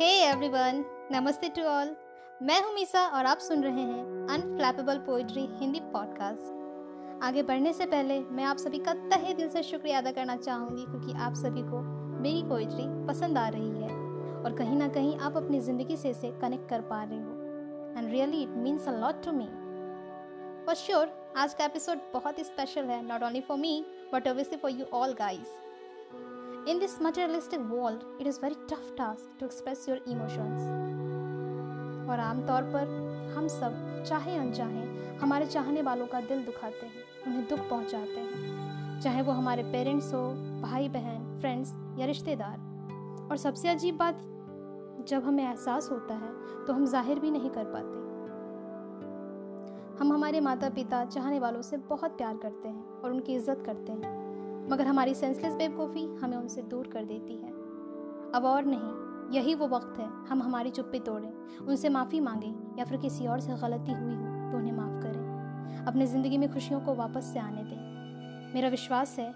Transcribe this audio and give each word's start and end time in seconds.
Everyone 0.00 0.84
नमस्ते 1.12 1.48
to 1.48 1.62
all 1.62 1.96
मैं 2.42 2.64
हूँ 2.64 2.74
मीसा 2.74 3.06
और 3.06 3.26
आप 3.26 3.38
सुन 3.38 3.64
रहे 3.64 3.80
हैं 3.80 4.28
अनफ्लैपेबल 4.30 4.98
पोइट्री 4.98 5.48
हिंदी 5.50 5.80
पॉडकास्ट 5.80 7.24
आगे 7.24 7.42
बढ़ने 7.42 7.72
से 7.72 7.86
पहले 7.86 8.20
मैं 8.20 8.44
आप 8.44 8.56
सभी 8.56 8.78
का 8.78 8.94
तहे 8.94 9.34
दिल 9.34 9.48
से 9.48 9.62
शुक्रिया 9.62 9.98
अदा 9.98 10.12
करना 10.12 10.36
चाहूँगी 10.36 10.84
क्योंकि 10.84 11.12
आप 11.12 11.34
सभी 11.34 11.62
को 11.62 11.80
मेरी 12.20 12.42
पोइट्री 12.42 13.06
पसंद 13.06 13.38
आ 13.38 13.48
रही 13.48 13.70
है 13.70 13.90
और 14.44 14.56
कहीं 14.58 14.76
ना 14.76 14.88
कहीं 14.88 15.18
आप 15.18 15.36
अपनी 15.36 15.60
ज़िंदगी 15.60 15.96
से 15.96 16.10
इसे 16.10 16.40
कनेक्ट 16.40 16.68
कर 16.68 16.80
पा 16.80 17.02
रहे 17.04 17.18
हो. 17.18 17.32
And 17.98 18.10
really 18.10 18.42
it 18.42 18.48
means 18.48 18.88
a 18.88 18.92
lot 18.92 19.24
to 19.24 19.32
me 19.32 19.46
for 20.66 20.74
sure 20.74 21.34
आज 21.36 21.54
का 21.54 21.64
एपिसोड 21.64 21.98
बहुत 22.14 22.38
ही 22.38 22.44
स्पेशल 22.44 22.84
है 22.84 23.06
not 23.06 23.22
only 23.22 23.40
for 23.40 23.58
me 23.58 23.86
but 24.12 24.28
obviously 24.28 24.56
for 24.56 24.70
you 24.70 24.86
all 24.92 25.12
guys 25.12 25.67
In 26.66 26.78
this 26.80 26.98
materialistic 27.00 27.60
world, 27.70 28.04
it 28.18 28.26
is 28.26 28.38
very 28.38 28.56
tough 28.66 28.94
task 28.96 29.24
to 29.38 29.44
express 29.44 29.86
your 29.88 29.98
emotions. 30.06 30.62
और 32.10 32.20
आमतौर 32.20 32.62
पर 32.74 33.32
हम 33.36 33.48
सब 33.48 34.04
चाहे 34.08 34.36
अनचाहे 34.36 34.84
हमारे 35.18 35.46
चाहने 35.46 35.82
वालों 35.82 36.06
का 36.06 36.20
दिल 36.20 36.44
दुखाते 36.44 36.86
हैं 36.86 37.04
उन्हें 37.26 37.46
दुख 37.48 37.68
पहुंचाते 37.70 38.20
हैं। 38.20 39.00
चाहे 39.00 39.22
वो 39.22 39.32
हमारे 39.32 39.62
पेरेंट्स 39.72 40.12
हो 40.14 40.22
भाई 40.62 40.88
बहन 40.88 41.38
फ्रेंड्स 41.40 41.72
या 41.98 42.06
रिश्तेदार। 42.06 42.58
और 43.30 43.36
सबसे 43.36 43.68
अजीब 43.68 43.96
बात 43.96 44.20
जब 45.08 45.24
हमें 45.24 45.44
एहसास 45.44 45.90
होता 45.90 46.14
है 46.14 46.32
तो 46.66 46.72
हम 46.72 46.86
ज़ाहिर 46.86 47.18
भी 47.18 47.30
नहीं 47.30 47.50
कर 47.50 47.72
पाते। 47.74 47.96
हम 49.98 50.12
हमारे 50.12 50.40
माता 50.40 50.68
पिता 50.70 51.04
चाहने 51.04 51.38
वालों 51.38 51.62
से 51.62 51.76
बहुत 51.88 52.16
प्यार 52.18 52.36
करते 52.36 52.68
हैं 52.68 53.00
और 53.00 53.10
उनकी 53.12 53.34
इज़्ज़त 53.34 53.62
करते 53.66 53.92
हैं। 53.92 54.17
मगर 54.68 54.86
हमारी 54.86 55.14
सेंसलेस 55.14 55.54
बेवकूफ़ी 55.54 56.04
हमें 56.22 56.36
उनसे 56.36 56.62
दूर 56.62 56.86
कर 56.86 57.04
देती 57.04 57.34
है। 57.34 57.50
अब 58.34 58.44
और 58.44 58.64
नहीं, 58.64 59.36
यही 59.36 59.54
वो 59.54 59.68
वक्त 59.68 59.98
है, 59.98 60.06
हम 60.26 60.42
हमारी 60.42 60.70
चुप्पी 60.70 60.98
तोड़ें, 61.00 61.30
उनसे 61.58 61.88
माफ़ी 61.88 62.20
मांगें 62.20 62.78
या 62.78 62.84
फिर 62.84 62.98
किसी 62.98 63.26
और 63.26 63.40
से 63.40 63.52
गलती 63.52 63.92
हुई 63.92 64.14
हो 64.14 64.50
तो 64.50 64.58
उन्हें 64.58 64.72
माफ़ 64.72 65.02
करें। 65.02 65.84
अपनी 65.86 66.06
ज़िंदगी 66.06 66.38
में 66.38 66.52
खुशियों 66.52 66.80
को 66.80 66.94
वापस 66.94 67.24
से 67.24 67.38
आने 67.38 67.62
दें। 67.62 68.54
मेरा 68.54 68.68
विश्वास 68.68 69.18
है, 69.18 69.28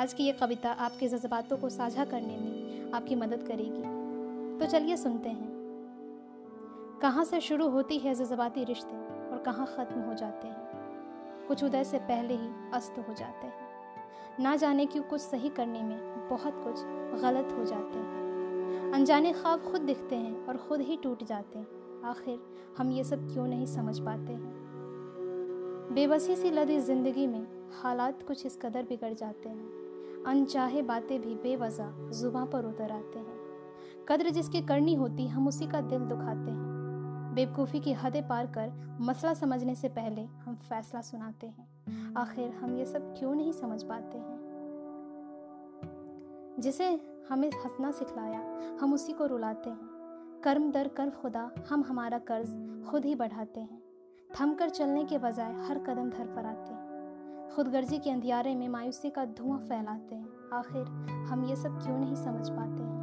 आज 0.00 0.12
की 0.12 0.24
ये 0.24 0.32
कविता 0.32 0.70
आपके 0.70 1.08
जज्बातों 1.08 1.56
को 1.56 1.68
साझा 1.68 2.04
करने 2.04 2.36
में 2.36 2.92
आपकी 2.94 3.14
मदद 3.14 3.42
करेगी। 3.42 3.82
तो 4.58 4.66
चलिए 4.66 4.96
सुनते 4.96 5.28
हैं। 5.28 5.52
कहाँ 7.02 7.24
से 7.24 7.40
शुरू 7.40 7.68
होती 7.68 7.98
है 7.98 8.14
जज्बाती 8.14 8.64
रिश्ते 8.64 8.96
और 9.30 9.42
कहाँ 9.46 9.66
ख़त्म 9.66 10.00
हो 10.00 10.14
जाते 10.14 10.48
हैं? 10.48 11.46
कुछ 11.48 11.64
उदय 11.64 11.84
से 11.84 11.98
पहले 11.98 12.34
ही 12.34 12.48
अस्त 12.74 12.98
हो 12.98 13.14
जाते 13.14 13.46
हैं। 13.46 13.63
ना 14.40 14.56
जाने 14.56 14.86
क्यों 14.86 15.02
कुछ 15.02 15.20
सही 15.20 15.48
करने 15.48 15.82
में 15.82 16.28
बहुत 16.28 16.54
कुछ 16.64 16.74
गलत 17.22 17.48
हो 17.58 17.64
जाते 17.64 17.98
हैं। 17.98 18.92
अनजाने 18.92 19.32
ख्वाब 19.32 19.60
खुद 19.60 19.80
दिखते 19.80 20.16
हैं 20.16 20.46
और 20.46 20.56
खुद 20.56 20.80
ही 20.80 20.96
टूट 20.96 21.24
जाते 21.24 21.58
हैं। 21.58 21.66
आखिर 22.04 22.40
हम 22.78 22.90
ये 22.90 23.04
सब 23.04 23.32
क्यों 23.32 23.46
नहीं 23.46 23.66
समझ 23.66 23.98
पाते 24.00 24.32
हैं? 24.32 24.52
बेबसी 25.94 26.36
सी 26.36 26.50
लदी 26.50 26.80
ज़िंदगी 26.80 27.26
में 27.26 27.46
हालात 27.82 28.22
कुछ 28.26 28.46
इस 28.46 28.58
कदर 28.62 28.82
बिगड़ 28.82 29.12
जाते 29.12 29.48
हैं। 29.48 30.24
अनचाहे 30.26 30.82
बातें 30.82 31.20
भी 31.20 31.34
बेवजह 31.34 32.10
जुबा 32.10 32.44
पर 32.44 32.64
उतर 32.64 32.90
आते 32.92 33.18
हैं। 33.18 33.38
कद्र 34.08 34.30
जिसकी 34.30 34.60
करनी 34.60 34.94
होती, 34.94 35.26
हम 35.26 35.48
उसी 35.48 35.66
का 35.66 35.80
दिल 35.80 35.98
दुखाते 35.98 36.50
हैं। 36.50 36.73
बेवकूफ़ी 37.34 37.80
की 37.80 37.92
हदें 37.92 38.28
पार 38.28 38.46
कर 38.46 38.98
मसला 39.00 39.34
समझने 39.34 39.74
से 39.74 39.88
पहले 39.88 40.24
हम 40.24 40.54
फैसला 40.54 41.00
सुनाते 41.00 41.46
हैं। 41.46 41.68
आखिर 42.14 42.50
हम 42.50 42.76
ये 42.76 42.86
सब 42.86 43.14
क्यों 43.18 43.34
नहीं 43.34 43.52
समझ 43.52 43.82
पाते 43.82 44.18
हैं? 44.18 44.44
जिसे 46.60 47.00
हमें 47.30 47.48
हंसना 47.48 47.90
सिखलाया, 47.90 48.60
हम 48.80 48.94
उसी 48.94 49.12
को 49.12 49.26
रुलाते 49.26 49.70
हैं। 49.70 49.94
कर्म 50.44 50.70
दर 50.70 50.88
कर 50.88 51.10
खुदा, 51.10 51.50
हम 51.70 51.82
हमारा 51.82 52.18
कर्ज 52.18 52.48
खुद 52.88 53.04
ही 53.04 53.14
बढ़ाते 53.14 53.60
हैं। 53.60 53.82
थम 54.40 54.54
कर 54.54 54.68
चलने 54.68 55.04
के 55.04 55.18
बजाय 55.18 55.52
हर 55.52 55.78
कदम 55.78 56.10
धर 56.10 56.26
पर 56.26 56.46
आते 56.46 56.74
हैं। 56.74 56.84
खुदगर्जी 57.56 57.98
के 57.98 58.10
अंधियारे 58.10 58.54
में 58.54 58.68
मायूसी 58.68 59.10
का 59.10 59.24
धुआँ 59.24 59.58
फैलाते 59.58 60.14
हैं। 60.14 60.50
आखिर 60.52 60.86
हम 61.28 61.44
ये 61.44 61.56
सब 61.56 61.82
क्यों 61.82 61.98
नहीं 61.98 62.14
समझ 62.14 62.50
पाते 62.50 62.82
हैं? 62.82 62.93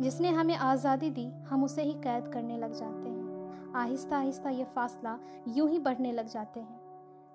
जिसने 0.00 0.28
हमें 0.28 0.54
आज़ादी 0.56 1.10
दी, 1.10 1.26
हम 1.48 1.64
उसे 1.64 1.82
ही 1.82 1.92
कैद 1.94 2.30
करने 2.32 2.58
लग 2.58 2.72
जाते 2.72 3.08
हैं। 3.08 3.72
आहिस्ता 3.76 4.16
आहिस्ता 4.16 4.50
ये 4.50 4.64
फासला 4.64 5.18
यूँ 5.48 5.68
ही 5.70 5.78
बढ़ने 5.78 6.12
लग 6.12 6.26
जाते 6.26 6.60
हैं। 6.60 6.80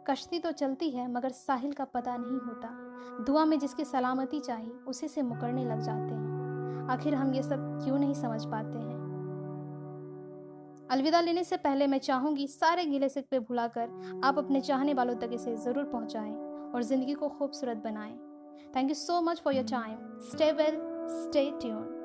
कश्ती 0.06 0.40
तो 0.40 0.51
चलती 0.51 0.90
है, 0.90 1.07
मगर 1.12 1.29
साहिल 1.29 1.74
का 1.74 1.85
पता 1.85 2.16
नहीं 2.18 2.40
होता। 2.40 2.69
दुआ 3.25 3.46
में 3.46 3.57
जिसकी 3.59 3.85
सलामती 3.85 4.40
चाहिए, 4.40 4.72
उसी 4.88 5.07
से 5.07 5.22
मुकरने 5.22 5.66
लग 5.66 5.81
जाते 5.81 6.13
हैं। 6.13 6.88
आखिर 6.90 7.16
हम 7.16 7.34
ये 7.34 7.44
सब 7.44 7.79
क्यों 7.84 8.00
नहीं 8.00 8.13
समझ 8.13 8.46
पाते 8.46 8.78
हैं? 8.78 9.01
अलविदा 10.91 11.19
लेने 11.22 11.44
से 11.44 11.57
पहले 11.57 11.88
मैं 11.88 11.97
चाहूँगी 11.97 12.47
सारे 12.47 12.85
गिले 12.85 13.09
सिक 13.09 13.28
पे 13.31 13.40
भुलाकर 13.40 14.22
आप 14.24 14.38
अपने 14.38 14.62
चाहने 14.62 14.94
वालों 14.94 15.16
तक 15.16 15.30
इसे 15.34 15.56
ज़रूर 15.56 15.84
पहुंचाएँ 15.84 16.34
और 16.75 16.84
ज़िंदगी 16.84 17.13
को 17.13 17.30
खूबसूरत 17.30 17.78
बनाएँ। 17.78 18.16
Thank 18.75 18.90
you 18.90 18.95
so 18.95 19.22
much 19.22 19.41
for 19.41 19.53
your 19.53 19.66
time 19.66 19.97
stay 20.22 20.51
well 20.51 20.78
stay 21.12 21.50
tune 21.62 22.03